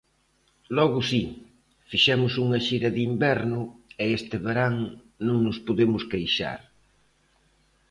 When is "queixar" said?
6.11-6.59